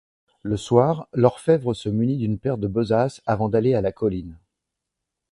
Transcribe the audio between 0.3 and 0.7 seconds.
Le